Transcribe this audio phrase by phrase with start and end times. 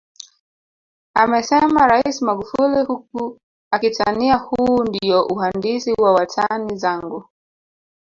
[1.15, 3.37] Amesema Rais Magufuli huku
[3.71, 7.25] akitania huu ndiyo uhandisi wa watani zangu